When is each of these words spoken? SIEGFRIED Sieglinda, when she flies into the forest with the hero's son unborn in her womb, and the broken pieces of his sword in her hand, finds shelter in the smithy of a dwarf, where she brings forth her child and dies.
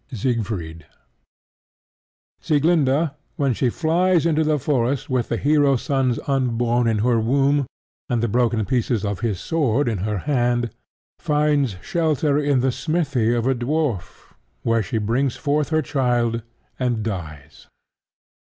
SIEGFRIED 0.11 0.87
Sieglinda, 2.41 3.15
when 3.35 3.53
she 3.53 3.69
flies 3.69 4.25
into 4.25 4.43
the 4.43 4.57
forest 4.57 5.11
with 5.11 5.29
the 5.29 5.37
hero's 5.37 5.83
son 5.83 6.17
unborn 6.25 6.87
in 6.87 6.97
her 6.97 7.19
womb, 7.19 7.67
and 8.09 8.23
the 8.23 8.27
broken 8.27 8.65
pieces 8.65 9.05
of 9.05 9.19
his 9.19 9.39
sword 9.39 9.87
in 9.87 9.99
her 9.99 10.17
hand, 10.17 10.71
finds 11.19 11.75
shelter 11.83 12.39
in 12.39 12.61
the 12.61 12.71
smithy 12.71 13.31
of 13.31 13.45
a 13.45 13.53
dwarf, 13.53 14.33
where 14.63 14.81
she 14.81 14.97
brings 14.97 15.35
forth 15.35 15.69
her 15.69 15.83
child 15.83 16.41
and 16.79 17.03
dies. 17.03 17.67